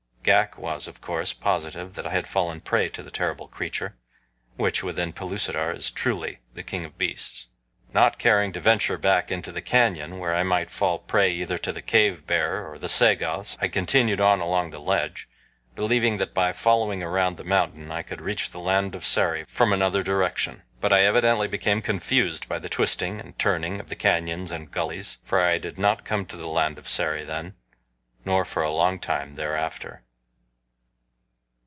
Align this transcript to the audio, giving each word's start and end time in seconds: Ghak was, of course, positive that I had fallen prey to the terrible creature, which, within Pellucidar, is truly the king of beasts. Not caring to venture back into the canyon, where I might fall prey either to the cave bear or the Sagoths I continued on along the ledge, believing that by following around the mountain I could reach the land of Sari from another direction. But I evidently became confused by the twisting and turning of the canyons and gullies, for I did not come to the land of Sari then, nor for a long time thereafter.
Ghak 0.23 0.55
was, 0.55 0.87
of 0.87 1.01
course, 1.01 1.33
positive 1.33 1.95
that 1.95 2.05
I 2.05 2.11
had 2.11 2.27
fallen 2.27 2.61
prey 2.61 2.89
to 2.89 3.01
the 3.01 3.09
terrible 3.09 3.47
creature, 3.47 3.97
which, 4.55 4.83
within 4.83 5.13
Pellucidar, 5.13 5.71
is 5.71 5.89
truly 5.89 6.41
the 6.53 6.61
king 6.61 6.85
of 6.85 6.95
beasts. 6.99 7.47
Not 7.91 8.19
caring 8.19 8.53
to 8.53 8.59
venture 8.61 8.99
back 8.99 9.31
into 9.31 9.51
the 9.51 9.63
canyon, 9.63 10.19
where 10.19 10.35
I 10.35 10.43
might 10.43 10.69
fall 10.69 10.99
prey 10.99 11.31
either 11.33 11.57
to 11.57 11.71
the 11.71 11.81
cave 11.81 12.27
bear 12.27 12.71
or 12.71 12.77
the 12.77 12.87
Sagoths 12.87 13.57
I 13.59 13.67
continued 13.67 14.21
on 14.21 14.39
along 14.41 14.69
the 14.69 14.77
ledge, 14.79 15.27
believing 15.73 16.17
that 16.19 16.35
by 16.35 16.51
following 16.53 17.01
around 17.01 17.37
the 17.37 17.43
mountain 17.43 17.91
I 17.91 18.03
could 18.03 18.21
reach 18.21 18.51
the 18.51 18.59
land 18.59 18.93
of 18.93 19.03
Sari 19.03 19.43
from 19.45 19.73
another 19.73 20.03
direction. 20.03 20.61
But 20.79 20.93
I 20.93 21.01
evidently 21.01 21.47
became 21.47 21.81
confused 21.81 22.47
by 22.47 22.59
the 22.59 22.69
twisting 22.69 23.19
and 23.19 23.39
turning 23.39 23.79
of 23.79 23.89
the 23.89 23.95
canyons 23.95 24.51
and 24.51 24.69
gullies, 24.71 25.17
for 25.23 25.39
I 25.41 25.57
did 25.57 25.79
not 25.79 26.05
come 26.05 26.27
to 26.27 26.37
the 26.37 26.45
land 26.45 26.77
of 26.77 26.87
Sari 26.87 27.23
then, 27.25 27.55
nor 28.23 28.45
for 28.45 28.61
a 28.61 28.69
long 28.69 28.99
time 28.99 29.33
thereafter. 29.33 30.03